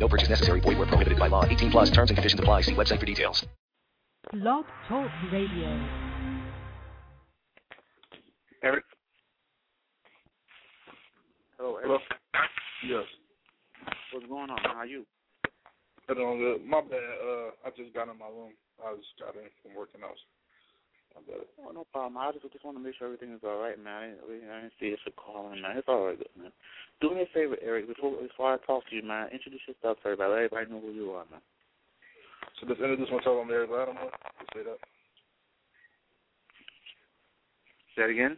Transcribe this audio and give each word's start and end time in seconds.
No 0.00 0.08
purchase 0.08 0.30
necessary. 0.30 0.60
Void 0.60 0.78
where 0.78 0.86
prohibited 0.86 1.18
by 1.18 1.28
law. 1.28 1.44
18 1.44 1.70
plus 1.70 1.90
terms 1.90 2.10
and 2.10 2.16
conditions 2.16 2.40
apply. 2.40 2.62
See 2.62 2.72
website 2.72 2.98
for 2.98 3.06
details. 3.06 3.46
Blog 4.32 4.64
Talk 4.88 5.10
Radio. 5.30 5.86
Eric? 8.62 8.84
Hello, 11.58 11.76
Eric. 11.76 12.00
Yes. 12.88 13.04
What's 14.12 14.26
going 14.26 14.50
on? 14.50 14.58
How 14.64 14.80
are 14.80 14.86
you? 14.86 15.04
I 16.08 16.14
don't 16.14 16.38
good. 16.38 16.64
My 16.64 16.80
bad. 16.80 16.94
Uh, 16.96 17.50
I 17.64 17.70
just 17.76 17.94
got 17.94 18.08
in 18.08 18.18
my 18.18 18.26
room. 18.26 18.52
I 18.82 18.96
just 18.96 19.14
got 19.20 19.36
in 19.36 19.48
from 19.62 19.76
working 19.76 20.00
out. 20.02 20.16
My 21.14 21.22
bad. 21.26 21.46
Oh, 21.58 21.72
no 21.74 21.84
problem. 21.90 22.18
I 22.18 22.30
just, 22.32 22.46
just 22.52 22.64
want 22.64 22.76
to 22.78 22.82
make 22.82 22.94
sure 22.94 23.06
everything 23.10 23.34
is 23.34 23.42
all 23.42 23.58
right, 23.58 23.78
man. 23.78 24.14
I 24.14 24.30
didn't, 24.30 24.50
I 24.50 24.60
didn't 24.62 24.78
see 24.78 24.94
if 24.94 25.00
you're 25.04 25.16
calling, 25.18 25.60
man. 25.60 25.76
It's 25.76 25.88
all 25.88 26.06
right, 26.06 26.18
man. 26.38 26.52
Do 27.00 27.10
me 27.10 27.22
a 27.22 27.30
favor, 27.34 27.56
Eric, 27.62 27.88
before 27.88 28.14
before 28.20 28.54
I 28.54 28.58
talk 28.66 28.86
to 28.88 28.94
you, 28.94 29.02
man. 29.02 29.28
Introduce 29.32 29.64
yourself 29.66 29.98
to 30.02 30.14
everybody. 30.14 30.30
Let 30.30 30.44
everybody 30.46 30.70
know 30.70 30.80
who 30.80 30.92
you 30.92 31.10
are, 31.12 31.24
man. 31.30 31.42
So 32.60 32.66
this 32.66 32.78
introduce 32.78 33.10
myself. 33.10 33.40
I'm 33.42 33.50
Eric 33.50 33.70
Latimore. 33.70 34.12
You 34.12 34.46
say 34.54 34.62
that. 34.64 34.78
Say 37.96 38.02
that 38.02 38.14
again. 38.14 38.36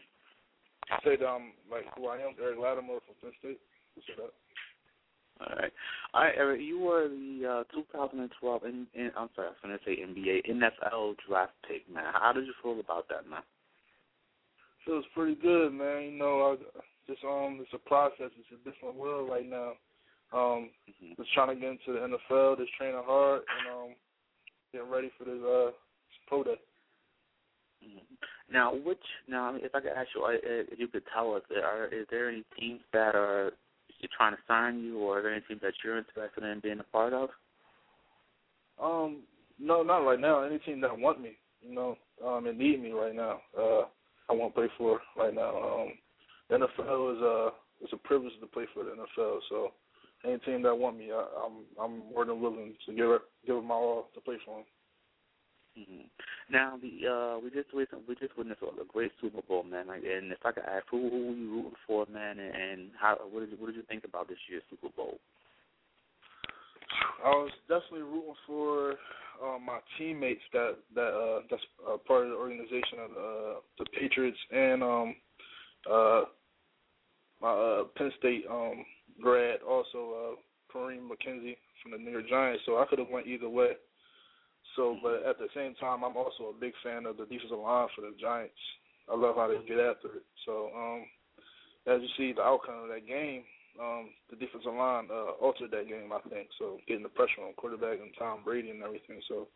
Say 1.05 1.17
that 1.17 1.27
I'm 1.27 1.53
like 1.71 1.85
who 1.97 2.09
I 2.09 2.23
am, 2.23 2.35
Eric 2.41 2.59
Latimore 2.59 3.03
from 3.05 3.17
Penn 3.21 3.33
State. 3.41 3.61
You 3.97 4.03
say 4.07 4.15
that. 4.17 4.33
All 5.43 5.57
right. 5.57 5.73
All 6.15 6.23
right, 6.23 6.35
Eric, 6.37 6.61
you 6.61 6.79
were 6.79 7.09
the 7.09 7.65
uh, 7.71 7.75
2012, 7.75 8.65
in, 8.65 8.87
in, 8.95 9.11
I'm 9.17 9.29
sorry, 9.35 9.49
I 9.49 9.51
was 9.51 9.57
going 9.63 9.79
to 9.79 9.85
say 9.85 10.03
NBA, 10.03 10.51
NFL 10.51 11.17
draft 11.27 11.53
pick, 11.69 11.93
man. 11.93 12.05
How 12.13 12.33
did 12.33 12.47
you 12.47 12.55
feel 12.63 12.79
about 12.79 13.09
that, 13.09 13.29
man? 13.29 13.43
Feels 14.87 15.05
pretty 15.15 15.37
good, 15.37 15.73
man. 15.73 16.03
You 16.05 16.19
know, 16.19 16.57
I 16.59 16.83
just 17.11 17.25
um, 17.25 17.59
it's 17.61 17.73
a 17.73 17.79
process. 17.79 18.31
It's 18.39 18.53
a 18.53 18.71
different 18.71 18.97
world 18.97 19.31
right 19.31 19.49
now. 19.49 19.73
Um, 20.33 20.71
Mm-hmm. 20.89 21.21
just 21.21 21.33
trying 21.35 21.49
to 21.49 21.55
get 21.57 21.71
into 21.71 21.93
the 21.93 22.17
NFL, 22.35 22.59
just 22.59 22.73
training 22.79 23.01
hard, 23.05 23.43
and 23.43 23.75
um, 23.75 23.95
getting 24.73 24.91
ready 24.91 25.11
for 25.19 25.25
this 25.25 25.41
uh 25.43 25.67
this 25.67 26.21
pro 26.27 26.43
day. 26.45 26.57
Mhm. 27.85 28.01
Now, 28.51 28.75
which 28.75 29.03
now, 29.29 29.55
if 29.57 29.75
I 29.75 29.81
could 29.81 29.93
ask 29.93 30.09
you, 30.15 30.23
uh, 30.25 30.31
if 30.33 30.79
you 30.79 30.89
could 30.89 31.05
tell 31.13 31.35
us, 31.35 31.43
are 31.63 31.87
is 31.87 32.07
there 32.11 32.29
any 32.29 32.45
teams 32.59 32.81
that 32.93 33.15
are 33.15 33.53
you're 34.03 34.11
trying 34.17 34.35
to 34.35 34.43
sign 34.47 34.83
you, 34.83 34.99
or 34.99 35.19
are 35.19 35.23
there 35.23 35.33
any 35.33 35.43
teams 35.49 35.61
that 35.63 35.75
you're 35.85 35.99
interested 35.99 36.45
in 36.45 36.61
being 36.61 36.81
a 36.81 36.85
part 36.85 37.13
of? 37.13 37.31
Um, 38.83 39.23
no, 39.59 39.83
not 39.83 39.99
right 39.99 40.21
now. 40.21 40.43
Any 40.43 40.59
team 40.59 40.81
that 40.81 40.99
want 40.99 41.21
me, 41.21 41.33
you 41.63 41.75
know, 41.75 41.97
um, 42.27 42.47
and 42.47 42.59
need 42.59 42.83
me 42.83 42.91
right 42.91 43.15
now, 43.15 43.41
uh, 43.59 43.83
I 44.29 44.33
won't 44.33 44.55
play 44.55 44.69
for 44.77 45.01
right 45.17 45.35
now. 45.35 45.57
Um, 45.57 45.89
the 46.51 46.57
NFL 46.57 47.17
is 47.17 47.23
uh, 47.23 47.51
it's 47.81 47.93
a 47.93 47.97
privilege 47.97 48.33
to 48.41 48.47
play 48.47 48.65
for 48.75 48.85
the 48.85 48.91
NFL. 48.91 49.39
So, 49.49 49.73
any 50.25 50.39
team 50.39 50.63
that 50.63 50.75
want 50.75 50.99
me, 50.99 51.11
I, 51.13 51.27
I'm 51.45 51.65
I'm 51.81 51.99
more 52.13 52.25
than 52.25 52.41
willing 52.41 52.75
to 52.87 52.93
give 52.93 53.11
it 53.11 53.23
give 53.47 53.57
it 53.57 53.65
my 53.65 53.75
all 53.75 54.09
to 54.15 54.21
play 54.21 54.37
for 54.45 54.59
them. 54.59 54.65
Hmm 55.75 56.07
Now, 56.51 56.79
the 56.81 57.09
uh, 57.09 57.39
we 57.39 57.51
just 57.51 57.73
recent, 57.73 58.09
we 58.09 58.15
just 58.17 58.37
witnessed 58.37 58.63
a 58.63 58.85
great 58.93 59.13
Super 59.21 59.43
Bowl, 59.43 59.63
man. 59.63 59.87
Like, 59.87 60.03
and 60.03 60.33
if 60.33 60.39
I 60.45 60.53
could 60.53 60.65
ask, 60.65 60.85
who 60.91 61.09
who 61.09 61.27
were 61.27 61.35
you 61.35 61.51
rooting 61.51 61.81
for, 61.87 62.07
man, 62.13 62.39
and, 62.39 62.55
and 62.55 62.91
how 63.01 63.17
what 63.31 63.41
did 63.41 63.51
you, 63.51 63.57
what 63.59 63.67
did 63.69 63.77
you 63.77 63.85
think 63.89 64.05
about 64.05 64.29
this 64.29 64.39
year's 64.49 64.63
Super 64.71 64.89
Bowl? 64.97 65.19
I 67.25 67.31
was 67.31 67.53
definitely 67.69 68.03
rooting 68.03 68.35
for 68.47 68.93
uh, 69.43 69.59
my 69.59 69.79
teammates 69.99 70.43
that 70.53 70.77
that 70.95 71.09
uh, 71.09 71.41
that's 71.51 71.63
uh, 71.89 71.97
part 72.07 72.25
of 72.25 72.31
the 72.31 72.37
organization 72.37 72.99
of 73.05 73.11
uh, 73.11 73.61
the 73.79 73.87
Patriots 73.99 74.39
and 74.51 74.83
um, 74.83 75.15
uh, 75.91 76.23
my 77.41 77.51
uh, 77.51 77.85
Penn 77.97 78.13
State 78.19 78.45
um, 78.51 78.85
grad, 79.21 79.61
also 79.69 80.37
uh, 80.37 80.77
Kareem 80.77 81.09
McKenzie 81.09 81.57
from 81.83 81.93
the 81.93 81.99
New 81.99 82.11
York 82.11 82.29
Giants. 82.29 82.63
So 82.67 82.79
I 82.79 82.87
could 82.89 82.99
have 82.99 83.09
went 83.09 83.27
either 83.27 83.49
way. 83.49 83.73
So, 84.77 84.97
but 85.03 85.25
at 85.29 85.39
the 85.39 85.49
same 85.55 85.75
time, 85.77 86.03
I'm 86.03 86.17
also 86.17 86.55
a 86.55 86.61
big 86.61 86.73
fan 86.83 87.07
of 87.07 87.17
the 87.17 87.27
defensive 87.27 87.59
line 87.59 87.89
for 87.95 88.03
the 88.03 88.15
Giants. 88.21 88.55
I 89.11 89.17
love 89.17 89.37
how 89.37 89.49
they 89.49 89.61
get 89.67 89.79
after 89.79 90.23
it. 90.23 90.27
So, 90.47 90.71
um, 90.75 91.05
as 91.87 92.01
you 92.01 92.09
see, 92.17 92.33
the 92.33 92.43
outcome 92.43 92.85
of 92.85 92.89
that 92.89 93.07
game, 93.07 93.43
um, 93.81 94.11
the 94.31 94.37
defensive 94.37 94.73
line 94.73 95.09
uh, 95.11 95.37
altered 95.43 95.71
that 95.73 95.89
game, 95.89 96.13
I 96.13 96.21
think. 96.29 96.49
So, 96.59 96.79
getting 96.87 97.03
the 97.03 97.11
pressure 97.11 97.45
on 97.47 97.55
quarterback 97.57 98.01
and 98.01 98.15
Tom 98.19 98.41
Brady 98.45 98.71
and 98.71 98.83
everything. 98.83 99.21
So, 99.29 99.49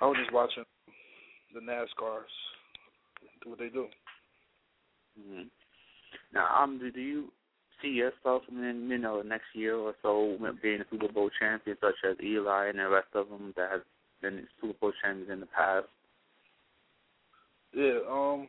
I 0.00 0.06
was 0.06 0.16
just 0.20 0.32
watching 0.32 0.64
the 1.52 1.60
NASCARs 1.60 2.32
do 3.42 3.50
what 3.50 3.58
they 3.58 3.68
do. 3.68 3.86
hmm 5.18 5.42
Now, 6.32 6.46
um, 6.62 6.78
do, 6.78 6.90
do 6.90 7.00
you 7.00 7.32
see 7.82 7.88
yourself 7.88 8.42
in 8.50 8.88
you 8.90 8.98
know 8.98 9.22
next 9.22 9.46
year 9.54 9.76
or 9.76 9.94
so 10.02 10.36
being 10.62 10.80
a 10.80 10.84
Super 10.90 11.12
Bowl 11.12 11.30
champion, 11.38 11.76
such 11.80 11.94
as 12.08 12.16
Eli 12.22 12.68
and 12.68 12.78
the 12.78 12.88
rest 12.88 13.08
of 13.14 13.28
them 13.28 13.52
that 13.56 13.70
have 13.70 13.82
been 14.20 14.46
Super 14.60 14.74
Bowl 14.80 14.92
champions 15.02 15.30
in 15.30 15.40
the 15.40 15.46
past? 15.46 15.86
Yeah, 17.74 17.98
um, 18.08 18.48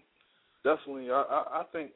definitely. 0.63 1.12
I, 1.12 1.22
I 1.22 1.62
I 1.62 1.63
think 1.72 1.91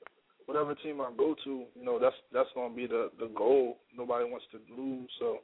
whatever 0.46 0.76
team 0.76 1.02
I 1.02 1.12
go 1.18 1.36
to, 1.44 1.64
you 1.76 1.86
know, 1.86 2.00
that's 2.00 2.16
that's 2.34 2.50
gonna 2.56 2.74
be 2.74 2.88
the 2.88 3.12
the 3.20 3.28
goal. 3.36 3.78
Nobody 3.96 4.30
wants 4.30 4.46
to 4.52 4.60
lose, 4.76 5.10
so 5.20 5.40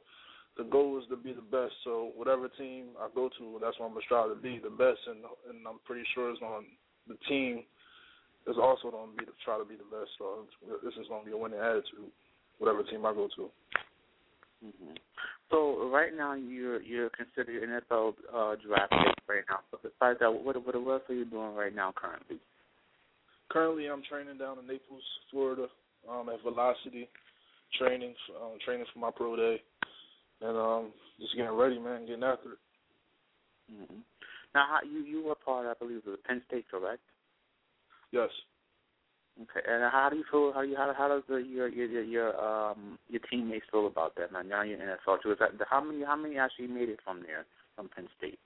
the 0.56 0.64
goal 0.64 0.98
is 0.98 1.08
to 1.08 1.16
be 1.16 1.32
the 1.32 1.42
best. 1.42 1.72
So 1.84 2.12
whatever 2.16 2.48
team 2.48 2.96
I 3.00 3.08
go 3.14 3.30
to, 3.38 3.58
that's 3.62 3.78
what 3.78 3.86
I'm 3.86 3.92
gonna 3.92 4.04
strive 4.04 4.28
to 4.28 4.36
be 4.36 4.60
the 4.62 4.70
best, 4.70 5.00
and 5.06 5.24
and 5.48 5.66
I'm 5.66 5.80
pretty 5.86 6.04
sure 6.14 6.30
it's 6.30 6.40
going 6.40 6.66
the 7.08 7.16
team 7.28 7.64
is 8.46 8.56
also 8.60 8.90
gonna 8.90 9.12
be 9.16 9.24
to 9.24 9.32
try 9.44 9.58
to 9.58 9.64
be 9.64 9.76
the 9.76 9.88
best. 9.88 10.10
So 10.18 10.46
this 10.84 10.94
is 10.94 11.08
gonna 11.08 11.24
be 11.24 11.32
a 11.32 11.36
winning 11.36 11.60
attitude, 11.60 12.12
whatever 12.58 12.82
team 12.82 13.06
I 13.06 13.12
go 13.12 13.28
to. 13.36 13.50
hmm 14.62 14.96
So 15.50 15.90
right 15.92 16.14
now 16.16 16.34
you're 16.34 16.80
you're 16.82 17.10
considered 17.10 17.62
an 17.62 17.80
NFL 17.80 18.14
uh, 18.32 18.54
draft 18.64 18.92
pick 18.92 19.28
right 19.28 19.44
now. 19.50 19.60
But 19.70 19.82
besides 19.82 20.18
that, 20.20 20.30
what 20.30 20.56
what 20.64 20.74
else 20.74 21.02
are 21.08 21.14
you 21.14 21.24
doing 21.24 21.54
right 21.54 21.74
now 21.74 21.92
currently? 21.94 22.38
Currently, 23.50 23.86
I'm 23.86 24.02
training 24.08 24.38
down 24.38 24.58
in 24.60 24.66
Naples, 24.66 25.02
Florida, 25.30 25.66
um, 26.08 26.28
at 26.28 26.40
Velocity, 26.42 27.08
training 27.78 28.14
um, 28.40 28.58
training 28.64 28.86
for 28.92 29.00
my 29.00 29.10
pro 29.10 29.34
day, 29.34 29.60
and 30.40 30.56
um, 30.56 30.92
just 31.18 31.34
getting 31.34 31.50
ready, 31.52 31.78
man, 31.78 32.06
getting 32.06 32.22
after 32.22 32.52
it. 32.52 32.58
hmm 33.70 33.98
Now, 34.54 34.66
how, 34.70 34.78
you 34.88 35.00
you 35.00 35.24
were 35.24 35.34
part, 35.34 35.66
I 35.66 35.74
believe, 35.78 36.06
of 36.06 36.22
Penn 36.24 36.42
State, 36.46 36.66
correct? 36.70 37.02
Yes. 38.12 38.28
Okay, 39.40 39.64
and 39.64 39.82
how 39.90 40.08
do 40.10 40.16
you 40.16 40.24
feel? 40.30 40.52
How 40.52 40.60
do 40.60 40.68
you 40.68 40.76
how 40.76 40.92
how 40.92 41.08
does 41.08 41.22
the, 41.28 41.36
your 41.36 41.68
your 41.68 42.02
your 42.02 42.36
um 42.36 42.98
your 43.08 43.22
teammates 43.30 43.64
feel 43.72 43.86
about 43.86 44.14
that? 44.16 44.32
Now, 44.32 44.42
now 44.42 44.62
you're 44.62 44.76
in 44.76 44.84
NFL 44.84 45.22
too. 45.22 45.32
Is 45.32 45.38
that 45.40 45.56
how 45.68 45.80
many 45.80 46.04
how 46.04 46.16
many 46.16 46.36
actually 46.36 46.68
made 46.68 46.90
it 46.90 47.00
from 47.02 47.22
there 47.24 47.46
from 47.74 47.88
Penn 47.88 48.08
State? 48.18 48.38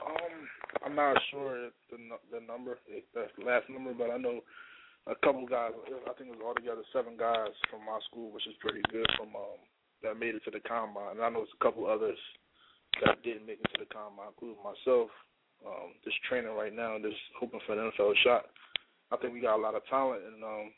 Um, 0.00 0.48
I'm 0.84 0.94
not 0.96 1.20
sure 1.30 1.68
the 1.90 1.98
the 2.32 2.40
number, 2.40 2.78
the 2.88 3.44
last 3.44 3.68
number, 3.68 3.92
but 3.92 4.10
I 4.10 4.16
know 4.16 4.40
a 5.06 5.14
couple 5.20 5.44
guys. 5.44 5.72
I 5.84 6.12
think 6.16 6.32
it 6.32 6.38
was 6.40 6.44
altogether 6.44 6.82
seven 6.92 7.16
guys 7.18 7.52
from 7.68 7.84
my 7.84 8.00
school, 8.08 8.32
which 8.32 8.46
is 8.46 8.56
pretty 8.60 8.80
good. 8.88 9.06
From 9.18 9.36
um, 9.36 9.60
that 10.02 10.16
made 10.16 10.34
it 10.34 10.44
to 10.44 10.50
the 10.50 10.64
combine, 10.64 11.20
and 11.20 11.24
I 11.24 11.28
know 11.28 11.42
it's 11.42 11.56
a 11.60 11.64
couple 11.64 11.84
others 11.84 12.18
that 13.04 13.20
didn't 13.22 13.44
make 13.44 13.60
it 13.60 13.68
to 13.76 13.84
the 13.84 13.92
combine, 13.92 14.32
including 14.32 14.64
myself. 14.64 15.12
Um, 15.64 15.96
just 16.04 16.16
training 16.28 16.52
right 16.52 16.72
now, 16.72 16.96
just 17.00 17.16
hoping 17.40 17.60
for 17.66 17.76
an 17.76 17.90
NFL 17.92 18.12
shot. 18.24 18.48
I 19.12 19.16
think 19.16 19.32
we 19.32 19.40
got 19.40 19.56
a 19.58 19.62
lot 19.62 19.74
of 19.74 19.86
talent, 19.86 20.22
and 20.26 20.42
um, 20.42 20.72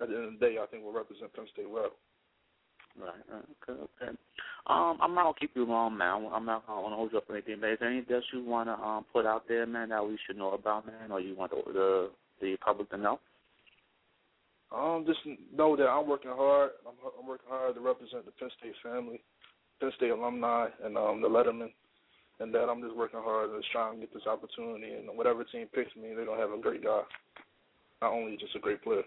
at 0.00 0.08
the 0.08 0.16
end 0.16 0.24
of 0.24 0.32
the 0.38 0.46
day, 0.46 0.56
I 0.60 0.66
think 0.66 0.82
we'll 0.84 0.92
represent 0.92 1.32
Penn 1.32 1.46
State 1.52 1.68
well. 1.68 1.92
Right. 2.98 3.12
right, 3.32 3.44
Okay. 3.62 3.80
Okay. 4.02 4.16
Um, 4.66 4.98
I'm 5.00 5.14
not 5.14 5.24
gonna 5.24 5.34
keep 5.40 5.52
you 5.54 5.64
long, 5.64 5.96
man. 5.96 6.28
I'm 6.32 6.44
not 6.44 6.66
gonna 6.66 6.94
hold 6.94 7.12
you 7.12 7.18
up 7.18 7.30
or 7.30 7.36
anything. 7.36 7.56
But 7.60 7.70
is 7.70 7.78
there 7.80 7.90
anything 7.90 8.16
else 8.16 8.24
you 8.32 8.44
wanna 8.44 8.74
um 8.74 9.06
put 9.12 9.26
out 9.26 9.44
there, 9.48 9.66
man, 9.66 9.88
that 9.90 10.06
we 10.06 10.18
should 10.26 10.36
know 10.36 10.52
about, 10.52 10.86
man, 10.86 11.10
or 11.10 11.20
you 11.20 11.34
want 11.34 11.52
the 11.52 11.62
the, 11.72 12.10
the 12.40 12.56
public 12.58 12.90
to 12.90 12.96
know? 12.96 13.20
Um, 14.70 15.04
just 15.06 15.20
know 15.56 15.76
that 15.76 15.88
I'm 15.88 16.08
working 16.08 16.30
hard. 16.30 16.70
I'm, 16.86 16.94
I'm 17.18 17.26
working 17.26 17.48
hard 17.48 17.74
to 17.74 17.80
represent 17.80 18.24
the 18.24 18.32
Penn 18.32 18.50
State 18.58 18.74
family, 18.82 19.20
Penn 19.80 19.90
State 19.96 20.10
alumni, 20.10 20.68
and 20.84 20.96
um, 20.96 21.20
the 21.20 21.28
Letterman, 21.28 21.72
and 22.38 22.54
that 22.54 22.68
I'm 22.68 22.82
just 22.82 22.96
working 22.96 23.20
hard 23.22 23.50
to 23.50 23.60
try 23.72 23.90
and 23.90 23.98
get 23.98 24.14
this 24.14 24.26
opportunity. 24.26 24.92
And 24.94 25.16
whatever 25.16 25.42
team 25.42 25.66
picks 25.74 25.94
me, 25.96 26.14
they're 26.14 26.26
gonna 26.26 26.40
have 26.40 26.52
a 26.52 26.60
great 26.60 26.84
guy, 26.84 27.02
not 28.02 28.12
only 28.12 28.36
just 28.36 28.56
a 28.56 28.58
great 28.58 28.82
player. 28.82 29.02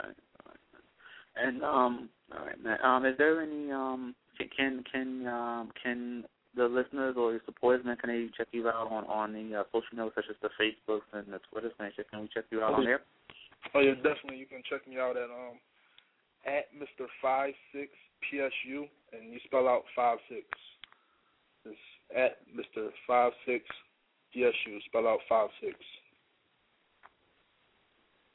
Right. 0.00 0.14
right. 0.46 0.56
And 1.36 1.62
um, 1.62 2.08
all 2.36 2.44
right, 2.44 2.62
man. 2.62 2.78
Um, 2.82 3.04
is 3.06 3.16
there 3.18 3.40
any 3.40 3.70
um 3.70 4.14
can 4.36 4.48
can 4.56 4.84
can 4.92 5.26
um 5.26 5.70
can 5.82 6.24
the 6.56 6.66
listeners 6.66 7.14
or 7.16 7.32
your 7.32 7.40
supporters, 7.46 7.84
man, 7.84 7.96
can 7.96 8.10
they 8.10 8.26
check 8.36 8.48
you 8.52 8.68
out 8.68 8.90
on 8.90 9.04
on 9.04 9.32
the 9.32 9.60
uh, 9.60 9.64
social 9.70 9.94
media 9.94 10.10
such 10.14 10.24
as 10.28 10.36
the 10.42 10.50
Facebooks 10.58 11.06
and 11.12 11.32
the 11.32 11.40
Twitters, 11.50 11.72
man? 11.78 11.92
Can 12.10 12.20
we 12.20 12.28
check 12.34 12.44
you 12.50 12.62
out 12.62 12.74
on 12.74 12.84
there? 12.84 13.00
Oh 13.74 13.80
yeah, 13.80 13.94
definitely. 13.94 14.38
You 14.38 14.46
can 14.46 14.62
check 14.68 14.86
me 14.88 14.98
out 14.98 15.16
at 15.16 15.30
um 15.30 15.58
at 16.46 16.66
Mr. 16.74 17.06
Five 17.22 17.54
Six 17.72 17.92
PSU, 18.26 18.88
and 19.12 19.32
you 19.32 19.38
spell 19.44 19.68
out 19.68 19.84
five 19.94 20.18
six. 20.28 20.46
It's 21.64 21.76
at 22.16 22.38
Mr. 22.50 22.88
Five 23.06 23.32
Six 23.46 23.64
PSU. 24.34 24.82
Spell 24.86 25.06
out 25.06 25.20
five 25.28 25.48
six. 25.60 25.76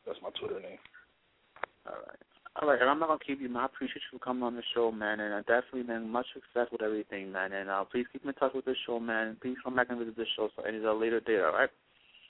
That's 0.06 0.20
my 0.22 0.30
Twitter 0.40 0.60
name. 0.60 0.80
All 1.88 2.00
right. 2.00 2.22
All 2.62 2.70
right, 2.70 2.80
and 2.80 2.88
I'm 2.88 3.00
not 3.00 3.10
gonna 3.10 3.26
keep 3.26 3.42
you, 3.42 3.50
man. 3.50 3.64
I 3.64 3.66
appreciate 3.66 4.06
you 4.12 4.20
for 4.20 4.24
coming 4.24 4.44
on 4.44 4.56
the 4.56 4.62
show, 4.76 4.92
man, 4.92 5.20
and 5.20 5.34
uh, 5.34 5.42
definitely, 5.42 5.90
man, 5.90 6.08
much 6.08 6.28
success 6.38 6.70
with 6.72 6.84
everything, 6.84 7.32
man. 7.32 7.52
And 7.52 7.68
uh, 7.68 7.84
please 7.84 8.06
keep 8.14 8.24
in 8.24 8.34
touch 8.36 8.54
with 8.54 8.66
the 8.66 8.76
show, 8.86 9.00
man. 9.00 9.38
Please 9.42 9.58
come 9.64 9.76
back 9.76 9.88
and 9.90 9.98
visit 9.98 10.16
the 10.16 10.26
show 10.38 10.50
so 10.56 10.62
any 10.62 10.78
a 10.78 10.94
later 10.94 11.20
date, 11.20 11.42
all 11.42 11.52
right? 11.52 11.70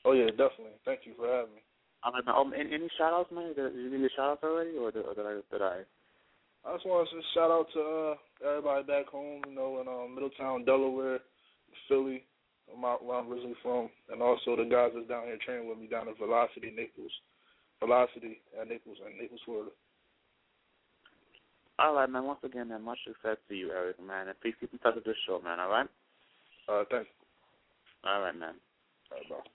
Oh 0.06 0.14
yeah, 0.14 0.32
definitely. 0.32 0.80
Thank 0.86 1.02
you 1.04 1.12
for 1.20 1.28
having 1.28 1.56
me. 1.56 1.62
All 2.04 2.14
right, 2.14 2.24
man. 2.26 2.36
Um, 2.36 2.54
any, 2.56 2.74
any 2.74 2.88
shout 2.98 3.12
outs, 3.12 3.36
man? 3.36 3.52
Did, 3.52 3.76
did 3.76 3.84
you 3.84 3.92
need 3.92 4.00
me 4.00 4.08
a 4.08 4.16
shout 4.16 4.32
outs 4.32 4.44
already, 4.44 4.80
or 4.80 4.92
did, 4.92 5.04
or 5.04 5.14
did 5.14 5.28
I? 5.28 5.44
Did 5.52 5.62
I? 5.62 5.84
I 6.64 6.74
just 6.80 6.88
want 6.88 7.10
to 7.12 7.20
shout 7.36 7.52
out 7.52 7.68
to 7.76 7.82
uh, 7.84 8.48
everybody 8.48 8.88
back 8.88 9.12
home, 9.12 9.44
you 9.44 9.56
know, 9.56 9.84
in 9.84 9.92
um, 9.92 10.16
Middletown, 10.16 10.64
Delaware, 10.64 11.20
Philly, 11.90 12.24
where 12.72 13.20
I'm 13.20 13.28
originally 13.28 13.60
from, 13.62 13.90
and 14.08 14.22
also 14.22 14.56
the 14.56 14.64
guys 14.64 14.96
that's 14.96 15.08
down 15.12 15.28
here 15.28 15.38
training 15.44 15.68
with 15.68 15.78
me 15.78 15.88
down 15.88 16.08
in 16.08 16.16
Velocity, 16.16 16.72
Naples, 16.72 17.12
Velocity 17.84 18.40
at 18.60 18.70
Naples 18.70 18.98
and 19.06 19.20
Naples, 19.20 19.42
Florida. 19.44 19.72
All 21.80 21.96
right, 21.96 22.10
man. 22.10 22.24
Once 22.24 22.40
again, 22.44 22.70
man, 22.70 22.82
much 22.82 23.00
success 23.06 23.38
to 23.50 23.56
you, 23.56 23.72
Eric, 23.72 23.98
man. 24.00 24.30
And 24.30 24.40
please 24.40 24.54
keep 24.60 24.72
in 24.72 24.80
touch 24.80 24.96
with 24.96 25.04
this 25.04 25.18
show, 25.28 25.42
man. 25.44 25.60
All 25.60 25.70
right. 25.70 25.88
Uh, 26.70 26.84
thanks. 26.90 27.10
All 28.06 28.22
right, 28.22 28.38
man. 28.38 28.56
All 29.12 29.18
right, 29.18 29.30
bye. 29.30 29.50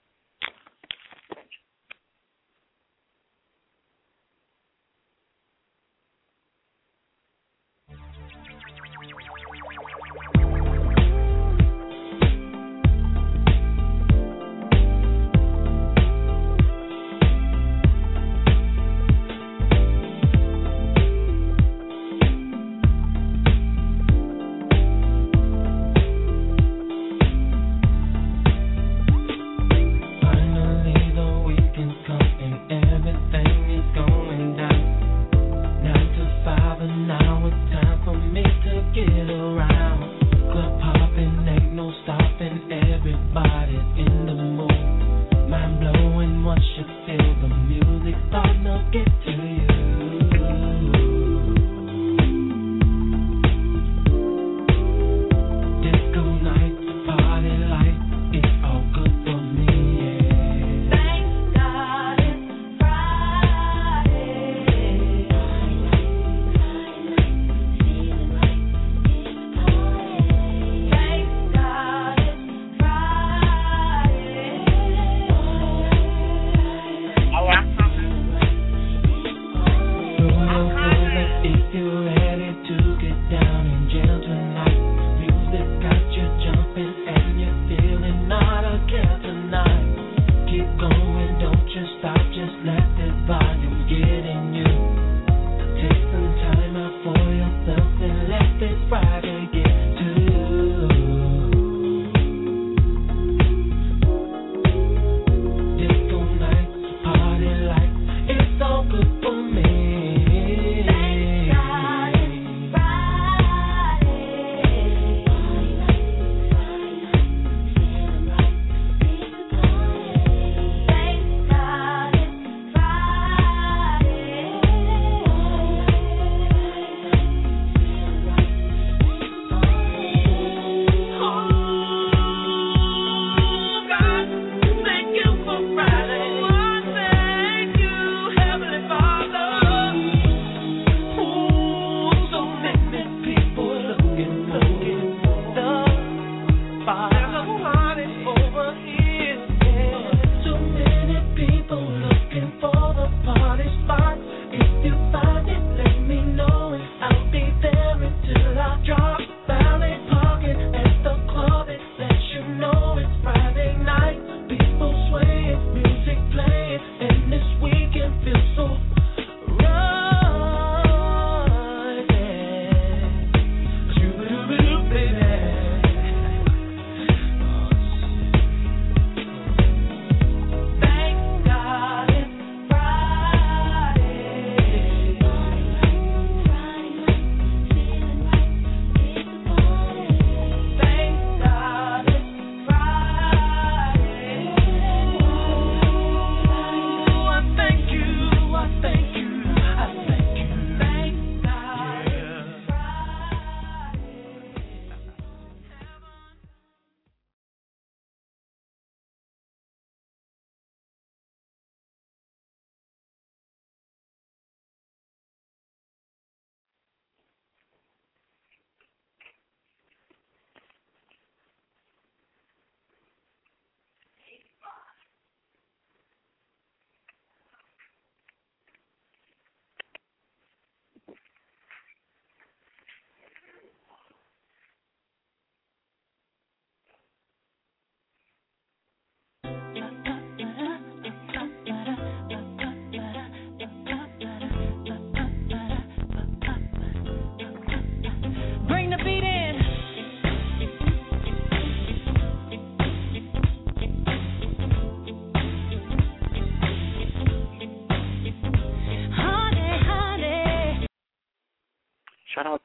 Uh, 262.39 262.55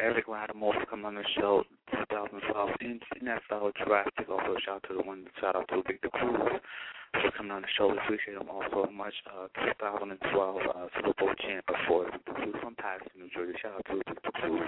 Eric 0.00 0.28
Latimore 0.28 0.72
for 0.80 0.86
coming 0.88 1.04
on 1.04 1.14
the 1.14 1.24
show 1.36 1.62
2012 1.92 2.70
in 2.80 3.00
NFL 3.20 3.72
draft. 3.84 4.16
Also, 4.30 4.56
shout 4.64 4.76
out 4.76 4.84
to 4.88 4.96
the 4.96 5.02
one, 5.02 5.26
shout 5.38 5.54
out 5.54 5.68
to 5.68 5.82
Victor 5.86 6.08
Cruz 6.08 6.56
for 7.12 7.30
coming 7.36 7.52
on 7.52 7.60
the 7.60 7.68
show. 7.76 7.88
We 7.92 7.98
appreciate 7.98 8.40
him 8.40 8.48
also 8.48 8.88
much. 8.90 9.12
Uh, 9.28 9.48
2012 9.76 10.56
uh, 10.56 10.86
Super 10.96 11.12
Bowl 11.20 11.34
champ 11.36 11.66
for 11.86 12.08
Victor 12.10 12.32
Cruz 12.32 12.54
from 12.62 12.74
Paterson, 12.76 13.12
New 13.20 13.28
Jersey. 13.36 13.52
Shout 13.60 13.76
out 13.76 13.84
to 13.92 14.00
Victor 14.08 14.32
Cruz. 14.40 14.64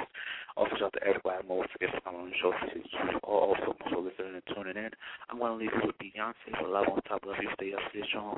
Also, 0.58 0.76
shout 0.76 0.92
out 0.92 0.92
to 1.00 1.06
Eric 1.06 1.24
Latimore 1.24 1.64
for 1.64 2.00
coming 2.04 2.20
on 2.20 2.28
the 2.28 2.36
show. 2.36 2.52
Thank 2.60 2.84
you 2.92 3.18
Also, 3.24 3.72
also 3.72 4.04
listening 4.04 4.36
and 4.36 4.44
tuning 4.52 4.76
in. 4.76 4.92
I'm 5.32 5.38
going 5.38 5.56
to 5.56 5.64
leave 5.64 5.72
you 5.80 5.88
with 5.88 5.96
Beyonce 5.96 6.60
for 6.60 6.68
Love 6.68 6.92
on 6.92 7.00
Top 7.08 7.24
of 7.24 7.40
You. 7.40 7.48
Stay 7.56 7.72
up, 7.72 7.80
stay 7.88 8.04
strong. 8.04 8.36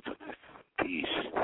Peace. 0.79 1.44